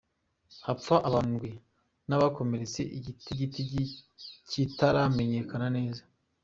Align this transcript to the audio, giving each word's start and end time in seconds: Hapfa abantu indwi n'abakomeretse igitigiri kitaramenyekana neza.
Hapfa 0.65 0.95
abantu 1.07 1.29
indwi 1.33 1.51
n'abakomeretse 2.07 2.81
igitigiri 3.35 3.83
kitaramenyekana 4.49 5.67
neza. 5.77 6.01